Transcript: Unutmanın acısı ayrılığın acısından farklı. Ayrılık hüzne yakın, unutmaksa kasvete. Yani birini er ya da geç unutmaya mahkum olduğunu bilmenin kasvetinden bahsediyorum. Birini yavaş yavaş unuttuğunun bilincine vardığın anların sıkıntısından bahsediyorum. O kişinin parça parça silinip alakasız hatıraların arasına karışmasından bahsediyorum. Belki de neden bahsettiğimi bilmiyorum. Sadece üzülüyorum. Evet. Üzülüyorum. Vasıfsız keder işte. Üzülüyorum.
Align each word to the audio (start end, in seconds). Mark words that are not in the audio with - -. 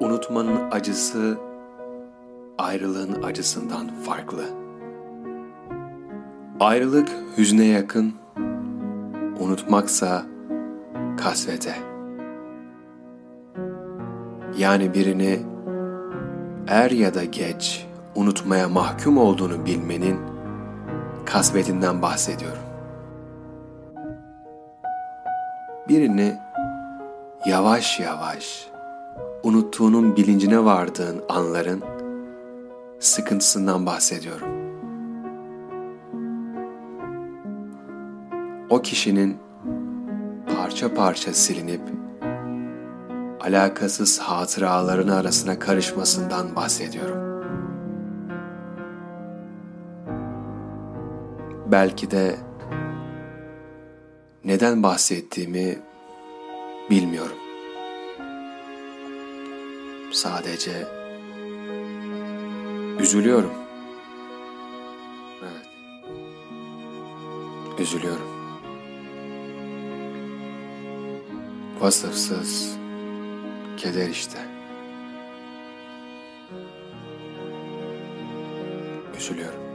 Unutmanın 0.00 0.70
acısı 0.70 1.38
ayrılığın 2.58 3.22
acısından 3.22 3.88
farklı. 3.88 4.44
Ayrılık 6.60 7.08
hüzne 7.36 7.64
yakın, 7.64 8.14
unutmaksa 9.40 10.22
kasvete. 11.18 11.74
Yani 14.58 14.94
birini 14.94 15.40
er 16.68 16.90
ya 16.90 17.14
da 17.14 17.24
geç 17.24 17.86
unutmaya 18.14 18.68
mahkum 18.68 19.18
olduğunu 19.18 19.66
bilmenin 19.66 20.29
kasvetinden 21.32 22.02
bahsediyorum. 22.02 22.62
Birini 25.88 26.38
yavaş 27.46 28.00
yavaş 28.00 28.68
unuttuğunun 29.42 30.16
bilincine 30.16 30.64
vardığın 30.64 31.22
anların 31.28 31.82
sıkıntısından 33.00 33.86
bahsediyorum. 33.86 34.48
O 38.70 38.82
kişinin 38.82 39.38
parça 40.56 40.94
parça 40.94 41.32
silinip 41.32 41.80
alakasız 43.40 44.18
hatıraların 44.18 45.08
arasına 45.08 45.58
karışmasından 45.58 46.56
bahsediyorum. 46.56 47.29
Belki 51.70 52.10
de 52.10 52.36
neden 54.44 54.82
bahsettiğimi 54.82 55.78
bilmiyorum. 56.90 57.36
Sadece 60.12 60.86
üzülüyorum. 63.00 63.52
Evet. 65.42 65.66
Üzülüyorum. 67.80 68.30
Vasıfsız 71.80 72.76
keder 73.76 74.08
işte. 74.08 74.38
Üzülüyorum. 79.18 79.69